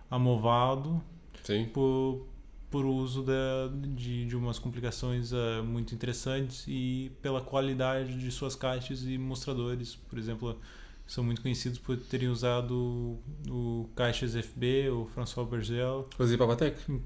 a 0.09 0.17
Movado 0.17 0.99
sim. 1.43 1.65
por, 1.65 2.25
por 2.71 2.83
uso 2.83 3.21
da, 3.21 3.67
de, 3.71 4.25
de 4.25 4.35
umas 4.35 4.57
complicações 4.57 5.31
ah, 5.31 5.61
muito 5.63 5.93
interessantes 5.93 6.65
e 6.67 7.11
pela 7.21 7.41
qualidade 7.41 8.19
de 8.19 8.31
suas 8.31 8.55
caixas 8.55 9.03
e 9.03 9.19
mostradores. 9.19 9.95
Por 9.95 10.17
exemplo, 10.17 10.59
são 11.05 11.23
muito 11.23 11.43
conhecidos 11.43 11.77
por 11.77 11.95
terem 11.95 12.27
usado 12.27 12.73
o, 12.73 13.19
o 13.51 13.89
caixas 13.95 14.33
FB, 14.33 14.89
o 14.89 15.05
François 15.13 15.47
Bergel, 15.47 16.09
Coisa 16.17 16.35
para 16.35 16.45
a 16.47 16.49
Patek? 16.49 17.01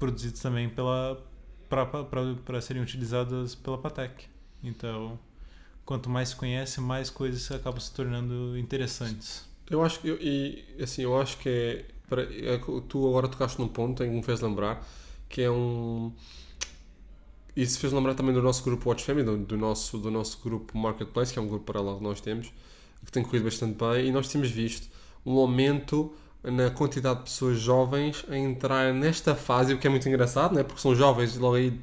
produzidos 0.00 0.40
também 0.40 0.68
pela 0.68 1.24
para 1.68 2.60
serem 2.60 2.82
utilizadas 2.82 3.54
pela 3.54 3.78
Patek. 3.78 4.26
Então, 4.64 5.16
quanto 5.90 6.08
mais 6.08 6.30
se 6.30 6.36
conhece, 6.36 6.80
mais 6.80 7.10
coisas 7.10 7.50
acabam 7.50 7.80
se 7.80 7.92
tornando 7.92 8.56
interessantes. 8.56 9.44
Eu 9.68 9.82
acho 9.84 10.00
que, 10.00 10.08
eu- 10.08 10.18
e 10.20 10.64
assim, 10.82 11.02
eu 11.02 11.20
acho 11.20 11.38
que 11.38 11.48
é, 11.48 11.84
para, 12.08 12.22
é 12.22 12.58
tu 12.88 13.08
agora 13.08 13.28
tocaste 13.28 13.58
num 13.60 13.68
ponto 13.68 14.02
em 14.02 14.08
que 14.10 14.16
me 14.16 14.22
fez 14.22 14.40
lembrar 14.40 14.86
que 15.28 15.42
é 15.42 15.50
um. 15.50 16.12
Isso 17.56 17.78
fez 17.80 17.92
lembrar 17.92 18.14
também 18.14 18.32
do 18.34 18.42
nosso 18.42 18.62
grupo 18.62 18.88
Watch 18.88 19.04
Family, 19.04 19.24
do, 19.24 19.36
do 19.36 19.56
nosso, 19.56 19.98
do 19.98 20.10
nosso 20.10 20.38
grupo 20.42 20.76
Marketplace, 20.78 21.32
que 21.32 21.38
é 21.38 21.42
um 21.42 21.48
grupo 21.48 21.64
paralelo 21.64 21.98
que 21.98 22.04
nós 22.04 22.20
temos, 22.20 22.52
que 23.04 23.10
tem 23.12 23.22
corrido 23.22 23.44
bastante 23.44 23.76
bem, 23.76 24.06
e 24.08 24.12
nós 24.12 24.28
temos 24.28 24.50
visto 24.50 24.88
um 25.26 25.36
aumento 25.38 26.12
na 26.42 26.70
quantidade 26.70 27.18
de 27.18 27.24
pessoas 27.24 27.58
jovens 27.58 28.24
a 28.28 28.36
entrar 28.38 28.94
nesta 28.94 29.34
fase, 29.34 29.74
o 29.74 29.78
que 29.78 29.86
é 29.86 29.90
muito 29.90 30.08
engraçado, 30.08 30.54
né? 30.54 30.62
porque 30.62 30.80
são 30.80 30.94
jovens 30.94 31.34
e 31.36 31.38
logo 31.38 31.56
aí, 31.56 31.78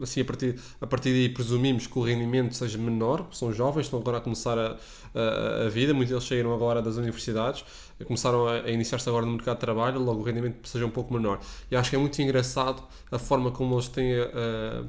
assim, 0.00 0.20
a 0.20 0.24
partir, 0.24 0.58
a 0.80 0.86
partir 0.86 1.10
daí 1.10 1.28
presumimos 1.28 1.86
que 1.86 1.98
o 1.98 2.02
rendimento 2.02 2.54
seja 2.54 2.78
menor, 2.78 3.28
são 3.32 3.52
jovens, 3.52 3.86
estão 3.86 3.98
agora 4.00 4.18
a 4.18 4.20
começar 4.20 4.58
a, 4.58 4.76
a, 5.14 5.66
a 5.66 5.68
vida, 5.68 5.94
muitos 5.94 6.10
deles 6.10 6.24
saíram 6.24 6.52
agora 6.52 6.82
das 6.82 6.96
universidades, 6.96 7.64
começaram 8.04 8.46
a, 8.46 8.62
a 8.62 8.70
iniciar-se 8.70 9.08
agora 9.08 9.24
no 9.24 9.32
mercado 9.32 9.56
de 9.56 9.60
trabalho, 9.60 10.00
logo 10.00 10.20
o 10.20 10.22
rendimento 10.24 10.66
seja 10.68 10.86
um 10.86 10.90
pouco 10.90 11.12
menor. 11.12 11.40
E 11.70 11.76
acho 11.76 11.90
que 11.90 11.96
é 11.96 11.98
muito 11.98 12.20
engraçado 12.20 12.82
a 13.10 13.18
forma 13.18 13.50
como 13.50 13.74
eles 13.74 13.88
têm, 13.88 14.12
eh, 14.12 14.84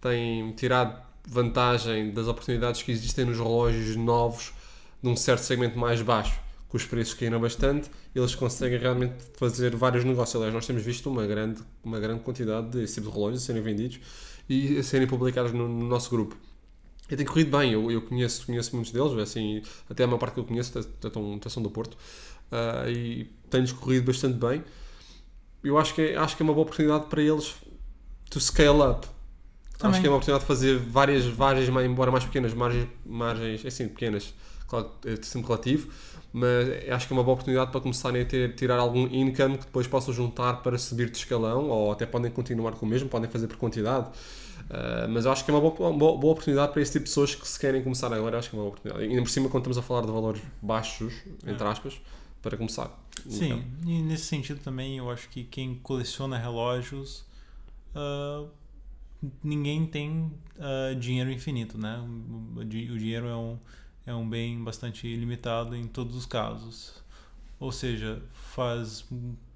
têm 0.00 0.52
tirado 0.52 1.00
vantagem 1.26 2.12
das 2.12 2.26
oportunidades 2.26 2.82
que 2.82 2.90
existem 2.90 3.24
nos 3.24 3.38
relógios 3.38 3.96
novos 3.96 4.52
de 5.02 5.08
um 5.08 5.16
certo 5.16 5.40
segmento 5.40 5.78
mais 5.78 6.00
baixo, 6.02 6.38
que 6.72 6.76
os 6.78 6.86
preços 6.86 7.12
caíram 7.12 7.38
bastante, 7.38 7.90
eles 8.14 8.34
conseguem 8.34 8.78
realmente 8.78 9.12
fazer 9.34 9.76
vários 9.76 10.04
negócios. 10.04 10.34
Aliás, 10.36 10.54
nós 10.54 10.66
temos 10.66 10.82
visto 10.82 11.10
uma 11.10 11.26
grande, 11.26 11.60
uma 11.84 12.00
grande 12.00 12.22
quantidade 12.22 12.68
desse 12.68 12.94
tipo 12.94 13.08
de 13.08 13.14
relógios 13.14 13.42
a 13.42 13.46
serem 13.46 13.60
vendidos 13.60 14.00
e 14.48 14.78
a 14.78 14.82
serem 14.82 15.06
publicados 15.06 15.52
no, 15.52 15.68
no 15.68 15.86
nosso 15.86 16.08
grupo. 16.08 16.34
E 17.10 17.14
tem 17.14 17.26
corrido 17.26 17.54
bem, 17.54 17.72
eu, 17.72 17.90
eu 17.90 18.00
conheço, 18.00 18.46
conheço 18.46 18.74
muitos 18.74 18.90
deles, 18.90 19.12
assim, 19.18 19.60
até 19.90 20.04
a 20.04 20.06
maior 20.06 20.18
parte 20.18 20.32
que 20.32 20.40
eu 20.40 20.44
conheço 20.44 20.78
estão 20.78 21.36
estão 21.36 21.62
do 21.62 21.68
Porto, 21.68 21.94
ah, 22.50 22.88
e 22.88 23.30
tem-lhes 23.50 23.72
corrido 23.72 24.06
bastante 24.06 24.38
bem. 24.38 24.64
Eu 25.62 25.76
acho 25.76 25.94
que, 25.94 26.00
é, 26.00 26.16
acho 26.16 26.34
que 26.34 26.42
é 26.42 26.44
uma 26.44 26.54
boa 26.54 26.62
oportunidade 26.62 27.04
para 27.04 27.20
eles 27.20 27.54
to 28.30 28.40
scale 28.40 28.80
up. 28.80 29.06
Também. 29.76 29.90
Acho 29.90 30.00
que 30.00 30.06
é 30.06 30.10
uma 30.10 30.16
oportunidade 30.16 30.44
de 30.44 30.48
fazer 30.48 30.78
várias, 30.78 31.26
várias, 31.26 31.68
embora 31.68 32.10
mais 32.10 32.24
pequenas, 32.24 32.54
margens, 32.54 32.88
margens 33.04 33.66
assim, 33.66 33.88
pequenas, 33.88 34.32
é 34.32 34.51
sempre 35.22 35.48
relativo, 35.48 35.88
mas 36.32 36.88
acho 36.90 37.06
que 37.06 37.12
é 37.12 37.16
uma 37.16 37.22
boa 37.22 37.34
oportunidade 37.34 37.70
para 37.70 37.80
começarem 37.80 38.22
a 38.22 38.24
ter, 38.24 38.54
tirar 38.54 38.78
algum 38.78 39.06
income 39.06 39.58
que 39.58 39.66
depois 39.66 39.86
possam 39.86 40.14
juntar 40.14 40.62
para 40.62 40.78
subir 40.78 41.10
de 41.10 41.18
escalão, 41.18 41.68
ou 41.68 41.92
até 41.92 42.06
podem 42.06 42.30
continuar 42.30 42.72
com 42.72 42.86
o 42.86 42.88
mesmo, 42.88 43.08
podem 43.08 43.30
fazer 43.30 43.48
por 43.48 43.56
quantidade. 43.56 44.08
Uh, 44.62 45.08
mas 45.10 45.24
eu 45.24 45.32
acho 45.32 45.44
que 45.44 45.50
é 45.50 45.54
uma 45.54 45.60
boa, 45.60 45.90
uma 45.90 45.98
boa, 45.98 46.32
oportunidade 46.32 46.72
para 46.72 46.80
esse 46.80 46.92
tipo 46.92 47.04
de 47.04 47.10
pessoas 47.10 47.34
que 47.34 47.46
se 47.46 47.58
querem 47.58 47.82
começar 47.82 48.12
agora. 48.12 48.38
Acho 48.38 48.48
que 48.48 48.56
é 48.56 48.58
uma 48.58 48.64
boa 48.64 48.74
oportunidade. 48.74 49.04
E 49.04 49.10
ainda 49.10 49.22
por 49.22 49.30
cima, 49.30 49.48
quando 49.48 49.62
estamos 49.62 49.78
a 49.78 49.82
falar 49.82 50.02
de 50.02 50.12
valores 50.12 50.40
baixos, 50.62 51.12
entre 51.46 51.66
aspas, 51.66 52.00
para 52.40 52.56
começar. 52.56 52.90
Sim, 53.28 53.62
e 53.84 54.00
nesse 54.02 54.24
sentido 54.24 54.60
também 54.60 54.96
eu 54.96 55.10
acho 55.10 55.28
que 55.28 55.44
quem 55.44 55.74
coleciona 55.82 56.38
relógios 56.38 57.24
ah, 57.94 58.44
ninguém 59.42 59.86
tem 59.86 60.32
ah, 60.58 60.94
dinheiro 60.98 61.30
infinito, 61.30 61.78
né? 61.78 61.98
O, 61.98 62.60
o 62.60 62.64
dinheiro 62.64 63.26
é 63.26 63.36
um, 63.36 63.58
é 64.06 64.14
um 64.14 64.28
bem 64.28 64.62
bastante 64.62 65.14
limitado 65.16 65.76
em 65.76 65.86
todos 65.86 66.16
os 66.16 66.26
casos. 66.26 67.02
Ou 67.58 67.70
seja, 67.70 68.22
faz 68.32 69.08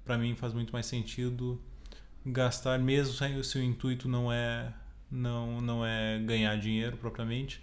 para 0.05 0.17
mim 0.17 0.35
faz 0.35 0.53
muito 0.53 0.71
mais 0.71 0.85
sentido 0.85 1.61
gastar 2.25 2.79
mesmo 2.79 3.43
se 3.43 3.57
o 3.57 3.63
intuito 3.63 4.07
não 4.07 4.31
é 4.31 4.73
não 5.11 5.61
não 5.61 5.85
é 5.85 6.19
ganhar 6.19 6.57
dinheiro 6.57 6.97
propriamente. 6.97 7.61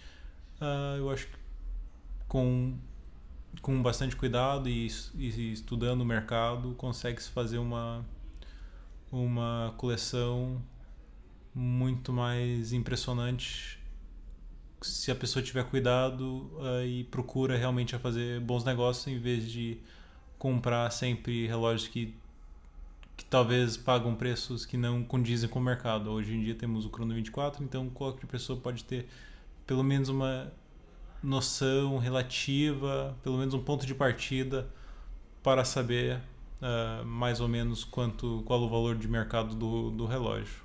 Ah, 0.61 0.95
eu 0.99 1.11
acho 1.11 1.26
que 1.26 1.37
com 2.29 2.76
com 3.62 3.83
bastante 3.83 4.17
cuidado 4.17 4.69
e, 4.69 4.88
e 5.14 5.53
estudando 5.53 6.03
o 6.03 6.05
mercado 6.05 6.75
consegue-se 6.75 7.31
fazer 7.31 7.59
uma 7.59 8.05
uma 9.11 9.73
coleção 9.79 10.61
muito 11.55 12.12
mais 12.12 12.73
impressionante 12.73 13.79
se 14.85 15.11
a 15.11 15.14
pessoa 15.14 15.43
tiver 15.43 15.64
cuidado 15.64 16.50
ah, 16.61 16.85
e 16.85 17.05
procura 17.05 17.57
realmente 17.57 17.97
a 17.97 17.99
fazer 17.99 18.41
bons 18.41 18.64
negócios 18.64 19.07
em 19.07 19.19
vez 19.19 19.50
de 19.50 19.79
comprar 20.38 20.91
sempre 20.91 21.47
relógios 21.47 21.88
que 21.88 22.14
que 23.17 23.25
talvez 23.25 23.76
pagam 23.76 24.14
preços 24.14 24.67
que 24.67 24.76
não 24.76 25.05
condizem 25.05 25.49
com 25.49 25.61
o 25.61 25.62
mercado. 25.62 26.11
Hoje 26.11 26.35
em 26.35 26.43
dia 26.43 26.55
temos 26.55 26.85
o 26.85 26.88
Chrono 26.88 27.14
24, 27.14 27.62
então 27.62 27.88
qualquer 27.88 28.26
pessoa 28.26 28.59
pode 28.59 28.83
ter 28.85 29.07
pelo 29.67 29.85
menos 29.85 30.09
uma 30.09 30.53
noção 31.23 31.99
relativa, 31.99 33.17
pelo 33.23 33.38
menos 33.38 33.55
um 33.55 33.62
ponto 33.62 33.87
de 33.87 33.95
partida 33.95 34.69
para 35.43 35.64
saber 35.64 36.21
ah, 36.61 37.03
mais 37.05 37.41
ou 37.41 37.49
menos 37.49 37.85
quanto 37.85 38.43
qual 38.47 38.62
o 38.62 38.69
valor 38.69 38.97
de 38.97 39.07
mercado 39.07 39.55
do, 39.55 39.91
do 39.91 40.07
relógio. 40.07 40.63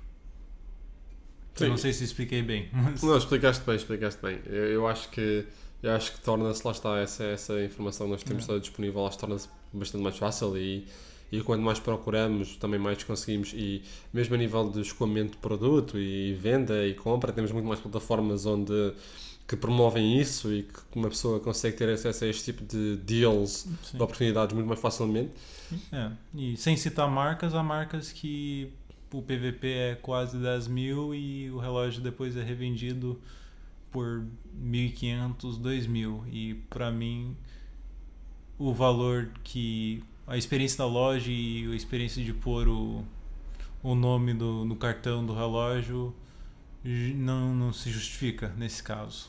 Eu 1.58 1.66
Sim. 1.66 1.68
não 1.70 1.76
sei 1.76 1.92
se 1.92 2.04
expliquei 2.04 2.42
bem, 2.42 2.68
mas 2.72 3.02
Não, 3.02 3.16
explicaste 3.16 3.64
bem, 3.64 3.76
explicaste 3.76 4.20
bem. 4.22 4.38
Eu, 4.46 4.64
eu 4.72 4.86
acho 4.88 5.08
que 5.10 5.46
eu 5.82 5.92
acho 5.92 6.12
que 6.12 6.20
torna-se, 6.20 6.62
lá 6.64 6.72
está, 6.72 6.98
essa, 6.98 7.24
essa 7.24 7.62
informação 7.64 8.06
que 8.06 8.12
nós 8.12 8.22
temos 8.22 8.48
É. 8.48 8.58
disponível, 8.58 9.06
acho 9.06 9.18
torna-se 9.18 9.48
bastante 9.72 10.02
mais 10.04 10.16
fácil 10.18 10.56
e, 10.58 10.86
e 11.32 11.40
quanto 11.42 11.62
mais 11.62 11.78
procuramos, 11.80 12.56
também 12.56 12.78
mais 12.78 13.02
conseguimos. 13.02 13.52
E 13.54 13.82
mesmo 14.12 14.34
a 14.34 14.38
nível 14.38 14.68
de 14.70 14.80
escoamento 14.82 15.32
de 15.32 15.38
produto 15.38 15.98
e 15.98 16.34
venda 16.34 16.86
e 16.86 16.94
compra, 16.94 17.32
temos 17.32 17.50
muito 17.52 17.66
mais 17.66 17.80
plataformas 17.80 18.44
onde 18.44 18.92
que 19.48 19.56
promovem 19.56 20.20
isso 20.20 20.52
e 20.52 20.62
que 20.64 20.78
uma 20.94 21.08
pessoa 21.08 21.40
consegue 21.40 21.76
ter 21.76 21.88
acesso 21.88 22.24
a 22.24 22.28
este 22.28 22.52
tipo 22.52 22.62
de 22.64 22.96
deals, 22.98 23.66
sim. 23.82 23.96
de 23.96 24.02
oportunidades 24.02 24.54
muito 24.54 24.66
mais 24.68 24.78
facilmente. 24.80 25.30
É, 25.90 26.10
e 26.34 26.56
sem 26.56 26.76
citar 26.76 27.10
marcas, 27.10 27.54
há 27.54 27.62
marcas 27.62 28.12
que 28.12 28.70
o 29.12 29.22
PVP 29.22 29.68
é 29.68 29.94
quase 29.94 30.38
10 30.38 30.68
mil 30.68 31.14
e 31.14 31.50
o 31.50 31.58
relógio 31.58 32.00
depois 32.00 32.36
é 32.36 32.42
revendido 32.42 33.20
por 33.90 34.24
1.500, 34.62 35.60
2.000. 35.60 36.22
E 36.30 36.54
para 36.68 36.90
mim, 36.90 37.36
o 38.58 38.72
valor 38.72 39.30
que. 39.42 40.02
a 40.26 40.36
experiência 40.36 40.78
da 40.78 40.86
loja 40.86 41.30
e 41.30 41.70
a 41.72 41.74
experiência 41.74 42.22
de 42.24 42.32
pôr 42.32 42.68
o, 42.68 43.04
o 43.82 43.94
nome 43.94 44.32
do, 44.34 44.64
no 44.64 44.76
cartão 44.76 45.24
do 45.24 45.34
relógio 45.34 46.14
não, 46.84 47.54
não 47.54 47.72
se 47.72 47.90
justifica 47.90 48.54
nesse 48.56 48.82
caso. 48.82 49.28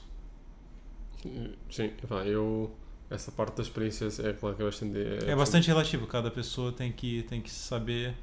Sim, 1.70 1.92
eu, 2.26 2.72
essa 3.10 3.32
parte 3.32 3.58
da 3.58 3.64
experiência 3.64 4.08
é 4.24 4.34
claro 4.34 4.56
que 4.56 4.62
é 4.62 4.66
bastante. 4.66 4.98
É 5.28 5.36
bastante 5.36 5.68
relativo, 5.68 6.08
cada 6.08 6.32
pessoa 6.32 6.72
tem 6.72 6.92
que, 6.92 7.24
tem 7.24 7.42
que 7.42 7.52
saber 7.52 8.16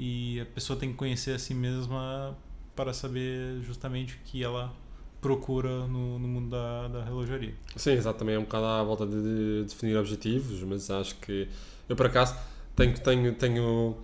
e 0.00 0.40
a 0.40 0.46
pessoa 0.46 0.78
tem 0.78 0.90
que 0.90 0.96
conhecer 0.96 1.34
a 1.34 1.38
si 1.38 1.52
mesma 1.52 2.34
para 2.74 2.90
saber 2.94 3.60
justamente 3.60 4.14
o 4.14 4.18
que 4.24 4.42
ela 4.42 4.72
procura 5.20 5.86
no, 5.86 6.18
no 6.18 6.26
mundo 6.26 6.48
da, 6.48 6.88
da 6.88 7.04
relojaria. 7.04 7.52
Sim, 7.76 7.90
exato, 7.90 8.18
também 8.18 8.34
é 8.34 8.38
um 8.38 8.44
bocado 8.44 8.64
à 8.64 8.82
volta 8.82 9.06
de, 9.06 9.22
de 9.22 9.64
definir 9.68 9.98
objetivos, 9.98 10.62
mas 10.62 10.90
acho 10.90 11.16
que 11.16 11.46
eu 11.86 11.94
por 11.94 12.06
acaso 12.06 12.34
tenho, 12.74 12.98
tenho, 12.98 13.34
tenho 13.34 13.96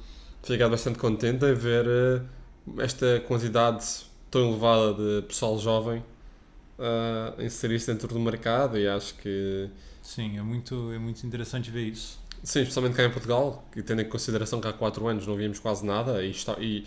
ficado 0.43 0.71
bastante 0.71 0.99
contente 0.99 1.47
em 1.47 1.55
ver 1.55 1.87
eh, 1.87 2.23
esta 2.83 3.19
quantidade 3.21 3.83
tão 4.31 4.51
elevada 4.51 4.93
de 4.93 5.27
pessoal 5.27 5.59
jovem 5.59 6.05
uh, 6.79 7.43
inserir-se 7.43 7.87
dentro 7.87 8.09
do 8.09 8.21
mercado 8.21 8.77
e 8.77 8.87
acho 8.87 9.15
que 9.15 9.71
Sim, 10.03 10.37
é 10.37 10.43
muito, 10.43 10.93
é 10.93 10.99
muito 10.99 11.27
interessante 11.27 11.71
ver 11.71 11.89
isso. 11.89 12.21
Sim, 12.47 12.61
especialmente 12.61 12.95
cá 12.97 13.05
em 13.05 13.11
Portugal, 13.11 13.65
que 13.73 13.83
tendo 13.83 14.03
em 14.03 14.09
consideração 14.09 14.61
que 14.61 14.69
há 14.69 14.73
4 14.73 15.07
anos 15.09 15.27
não 15.27 15.35
víamos 15.37 15.59
quase 15.59 15.85
nada 15.85 16.23
e, 16.25 16.31
está, 16.31 16.57
e, 16.61 16.87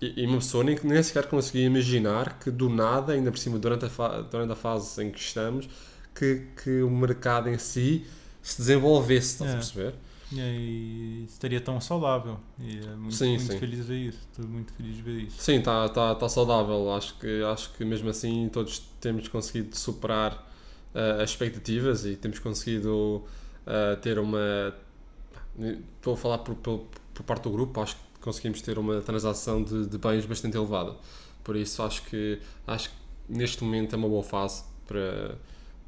e 0.00 0.26
uma 0.26 0.36
pessoa 0.38 0.62
nem, 0.62 0.78
nem 0.84 1.02
sequer 1.02 1.26
conseguia 1.26 1.64
imaginar 1.66 2.38
que 2.38 2.50
do 2.50 2.68
nada, 2.68 3.12
ainda 3.14 3.30
por 3.30 3.38
cima, 3.38 3.58
durante 3.58 3.86
a, 3.86 4.20
durante 4.20 4.52
a 4.52 4.56
fase 4.56 5.02
em 5.02 5.10
que 5.10 5.18
estamos, 5.18 5.68
que, 6.14 6.48
que 6.62 6.82
o 6.82 6.90
mercado 6.90 7.48
em 7.48 7.56
si 7.58 8.04
se 8.42 8.58
desenvolvesse, 8.58 9.32
estás 9.32 9.50
É. 9.50 9.54
a 9.54 9.56
perceber? 9.56 9.94
E 10.32 11.24
estaria 11.28 11.60
tão 11.60 11.80
saudável. 11.80 12.38
E 12.60 12.78
é 12.78 12.94
muito, 12.94 13.14
Sim, 13.14 13.36
muito 13.38 13.52
sim. 13.52 13.58
feliz 13.58 13.78
de 13.78 13.84
ver 13.84 13.98
isso. 14.08 14.18
Estou 14.30 14.46
muito 14.46 14.72
feliz 14.74 14.96
de 14.96 15.02
ver 15.02 15.22
isso. 15.24 15.40
Sim, 15.42 15.56
está 15.58 15.88
tá, 15.88 16.14
tá 16.14 16.28
saudável. 16.28 16.92
Acho 16.94 17.18
que, 17.18 17.42
acho 17.42 17.72
que 17.72 17.84
mesmo 17.84 18.08
assim 18.10 18.48
todos 18.52 18.78
temos 19.00 19.26
conseguido 19.28 19.76
superar 19.76 20.46
eh, 20.94 21.22
as 21.22 21.30
expectativas 21.30 22.04
e 22.06 22.16
temos 22.16 22.38
conseguido 22.38 23.24
eh, 23.66 23.96
ter 23.96 24.18
uma. 24.20 24.72
Estou 25.96 26.14
a 26.14 26.16
falar 26.16 26.38
por, 26.38 26.54
por, 26.56 26.86
por 27.14 27.22
parte 27.22 27.44
do 27.44 27.50
grupo, 27.50 27.80
acho 27.80 27.96
que 27.96 28.20
conseguimos 28.20 28.60
ter 28.62 28.78
uma 28.78 29.00
transação 29.00 29.62
de, 29.62 29.86
de 29.86 29.98
bens 29.98 30.24
bastante 30.26 30.56
elevada. 30.56 30.96
Por 31.42 31.56
isso 31.56 31.82
acho 31.82 32.02
que, 32.04 32.38
acho 32.66 32.90
que 32.90 32.96
neste 33.28 33.64
momento 33.64 33.94
é 33.94 33.98
uma 33.98 34.08
boa 34.08 34.22
fase 34.22 34.62
para, 34.86 35.36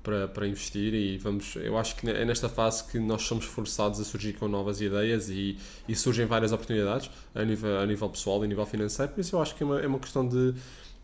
para, 0.02 0.28
para 0.28 0.46
investir 0.46 0.94
e 0.94 1.18
vamos. 1.18 1.56
Eu 1.56 1.76
acho 1.78 1.96
que 1.96 2.08
é 2.08 2.24
nesta 2.24 2.48
fase 2.48 2.84
que 2.84 2.98
nós 2.98 3.22
somos 3.22 3.44
forçados 3.44 4.00
a 4.00 4.04
surgir 4.04 4.34
com 4.34 4.48
novas 4.48 4.80
ideias 4.80 5.28
e, 5.28 5.58
e 5.88 5.94
surgem 5.94 6.26
várias 6.26 6.52
oportunidades 6.52 7.10
a 7.34 7.44
nível, 7.44 7.78
a 7.78 7.86
nível 7.86 8.08
pessoal 8.08 8.42
e 8.42 8.44
a 8.44 8.48
nível 8.48 8.66
financeiro. 8.66 9.12
Por 9.12 9.20
isso 9.20 9.36
eu 9.36 9.42
acho 9.42 9.54
que 9.54 9.62
é 9.62 9.66
uma, 9.66 9.80
é 9.80 9.86
uma 9.86 9.98
questão 9.98 10.26
de, 10.26 10.54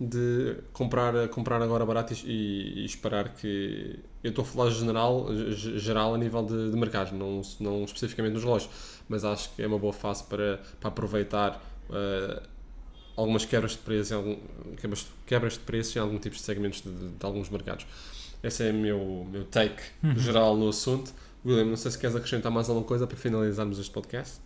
de 0.00 0.56
comprar, 0.72 1.28
comprar 1.28 1.60
agora 1.60 1.84
barato 1.84 2.12
e, 2.24 2.82
e 2.82 2.84
esperar 2.84 3.30
que. 3.34 3.98
Eu 4.22 4.30
estou 4.30 4.42
a 4.42 4.46
falar 4.46 4.70
general, 4.70 5.26
ge- 5.52 5.78
geral 5.78 6.14
a 6.14 6.18
nível 6.18 6.44
de, 6.44 6.70
de 6.70 6.76
mercados, 6.76 7.12
não, 7.12 7.42
não 7.60 7.84
especificamente 7.84 8.34
nos 8.34 8.44
relógios, 8.44 8.70
mas 9.08 9.24
acho 9.24 9.50
que 9.54 9.62
é 9.62 9.66
uma 9.66 9.78
boa 9.78 9.92
fase 9.92 10.22
para, 10.24 10.60
para 10.80 10.88
aproveitar 10.88 11.60
eh, 11.90 12.42
algumas 13.16 13.44
quebras 13.44 13.72
de 13.72 13.78
preço, 13.78 14.12
em 14.12 14.16
algum, 14.16 14.36
quebras, 14.76 15.06
quebras 15.26 15.52
de 15.54 15.60
preço 15.60 15.98
em 15.98 16.00
algum 16.00 16.18
tipo 16.18 16.36
de 16.36 16.42
segmentos 16.42 16.80
de, 16.82 16.90
de 16.90 17.24
alguns 17.26 17.48
mercados. 17.48 17.86
Esse 18.42 18.68
é 18.68 18.70
o 18.70 18.74
meu, 18.74 19.26
meu 19.30 19.44
take 19.44 19.82
geral 20.16 20.56
no 20.56 20.68
assunto. 20.68 21.12
William, 21.44 21.64
não 21.64 21.76
sei 21.76 21.90
se 21.90 21.98
queres 21.98 22.14
acrescentar 22.14 22.52
mais 22.52 22.68
alguma 22.68 22.86
coisa 22.86 23.04
para 23.06 23.16
finalizarmos 23.16 23.78
este 23.78 23.90
podcast. 23.92 24.40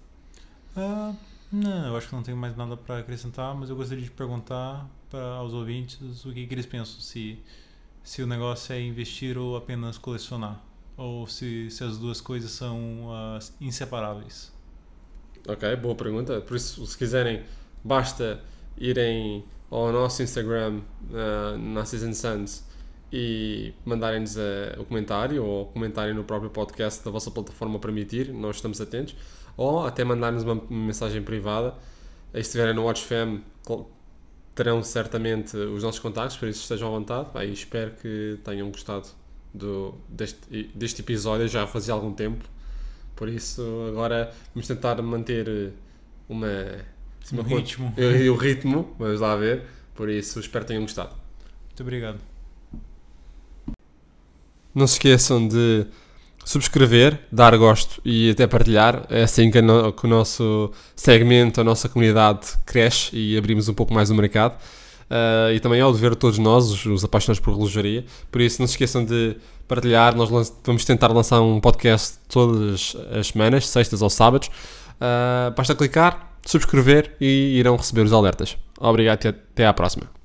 Ah, 0.77 1.13
não, 1.51 1.89
eu 1.89 1.97
acho 1.97 2.09
que 2.09 2.15
não 2.15 2.23
tenho 2.23 2.37
mais 2.39 2.57
nada 2.57 2.75
para 2.77 2.99
acrescentar, 2.99 3.55
mas 3.55 3.69
eu 3.69 3.77
gostaria 3.77 4.05
de 4.05 4.11
perguntar 4.11 4.87
para 5.13 5.35
aos 5.35 5.53
ouvintes 5.53 6.25
o 6.25 6.33
que, 6.33 6.47
que 6.47 6.55
eles 6.55 6.65
pensam, 6.65 6.99
se, 6.99 7.39
se 8.03 8.23
o 8.23 8.27
negócio 8.27 8.73
é 8.73 8.81
investir 8.81 9.37
ou 9.37 9.57
apenas 9.59 9.99
colecionar, 9.99 10.59
ou 10.97 11.29
se, 11.29 11.71
se 11.71 11.85
as 11.85 11.99
duas 11.99 12.19
coisas 12.19 12.51
são 12.51 13.09
ah, 13.11 13.39
inseparáveis. 13.61 14.51
Ok, 15.47 15.77
boa 15.77 15.95
pergunta. 15.95 16.41
Por 16.41 16.57
isso, 16.57 16.85
se 16.87 16.97
quiserem, 16.97 17.43
basta 17.85 18.41
irem 18.79 19.45
ao 19.71 19.93
nosso 19.93 20.23
Instagram, 20.23 20.81
uh, 21.11 21.59
na 21.59 21.85
Season 21.85 22.15
Suns, 22.15 22.65
e 23.13 23.75
mandarem-nos 23.85 24.39
eh, 24.39 24.75
o 24.79 24.87
comentário 24.87 25.45
ou 25.45 25.67
comentarem 25.67 26.15
no 26.15 26.25
próprio 26.25 26.49
podcast 26.49 27.05
da 27.05 27.11
vossa 27.11 27.31
plataforma 27.31 27.79
permitir, 27.79 28.33
nós 28.33 28.57
estamos 28.57 28.81
atentos, 28.81 29.15
ou 29.55 29.85
até 29.85 30.03
mandar-nos 30.03 30.45
uma 30.45 30.55
mensagem 30.71 31.23
privada. 31.23 31.75
E 32.33 32.37
se 32.37 32.49
estiverem 32.49 32.75
no 32.75 32.85
WatchFam, 32.85 33.43
terão 34.55 34.83
certamente 34.83 35.57
os 35.57 35.83
nossos 35.83 36.01
contactos, 36.01 36.37
por 36.37 36.49
isso 36.49 36.63
estejam 36.63 36.89
à 36.89 36.91
vontade. 36.91 37.31
Pá, 37.31 37.45
e 37.45 37.53
espero 37.53 37.93
que 37.93 38.39
tenham 38.45 38.71
gostado 38.71 39.09
do, 39.53 39.95
deste, 40.09 40.71
deste 40.75 41.01
episódio, 41.03 41.49
já 41.49 41.67
fazia 41.67 41.95
algum 41.95 42.13
tempo. 42.13 42.45
Por 43.17 43.29
isso, 43.29 43.63
agora 43.89 44.33
vamos 44.55 44.67
tentar 44.67 45.01
manter 45.03 45.73
uma, 46.29 46.49
assim, 47.23 47.37
Um 47.37 47.41
uma 47.41 47.45
con- 47.49 47.57
ritmo. 47.57 47.95
e 47.99 48.29
o 48.31 48.35
ritmo, 48.37 48.95
vamos 48.99 49.21
lá 49.21 49.37
ver. 49.37 49.65
Por 49.95 50.09
isso, 50.09 50.41
espero 50.41 50.65
que 50.65 50.69
tenham 50.69 50.83
gostado. 50.83 51.15
Muito 51.69 51.83
obrigado. 51.83 52.19
Não 54.75 54.87
se 54.87 54.95
esqueçam 54.95 55.47
de 55.47 55.87
subscrever, 56.45 57.19
dar 57.31 57.57
gosto 57.57 58.01
e 58.05 58.31
até 58.31 58.47
partilhar. 58.47 59.05
É 59.11 59.23
assim 59.23 59.51
que, 59.51 59.61
no- 59.63 59.93
que 59.93 60.05
o 60.07 60.09
nosso 60.09 60.71
segmento, 60.97 61.61
a 61.61 61.65
nossa 61.65 61.89
comunidade 61.89 62.47
cresce 62.67 63.11
e 63.17 63.37
abrimos 63.39 63.69
um 63.69 63.75
pouco 63.75 63.93
mais 63.95 64.11
o 64.11 64.15
mercado. 64.15 64.57
Ah, 65.11 65.53
e 65.53 65.61
também 65.61 65.79
é 65.81 65.85
o 65.87 65.93
dever 65.93 66.11
de 66.13 66.17
todos 66.17 66.39
nós, 66.39 66.71
os, 66.71 66.87
os 66.87 67.05
apaixonados 67.05 67.41
por 67.41 67.55
relojaria. 67.55 68.05
Por 68.31 68.41
isso, 68.41 68.61
não 68.61 68.67
se 68.67 68.73
esqueçam 68.75 69.05
de 69.05 69.37
partilhar. 69.69 70.17
Nós 70.17 70.29
vamos 70.65 70.85
tentar 70.85 71.09
lançar 71.13 71.41
um 71.41 71.61
podcast 71.61 72.19
todas 72.29 72.97
as 73.19 73.27
semanas, 73.29 73.69
sextas 73.69 74.01
ou 74.03 74.11
sábados. 74.11 74.51
Ah, 75.01 75.53
basta 75.57 75.75
clicar, 75.75 76.33
subscrever 76.47 77.15
e 77.21 77.57
irão 77.59 77.77
receber 77.77 78.03
os 78.03 78.13
alertas. 78.13 78.57
Obrigado 78.81 79.25
e 79.25 79.29
até 79.29 79.67
à 79.67 79.73
próxima. 79.73 80.22